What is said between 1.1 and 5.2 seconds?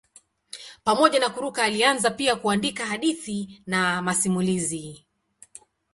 na kuruka alianza pia kuandika hadithi na masimulizi.